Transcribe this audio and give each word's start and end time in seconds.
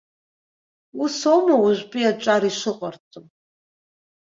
Усоума 1.03 1.55
уажәтәи 1.63 2.09
аҿар 2.11 2.43
ишыҟарҵо? 2.49 3.19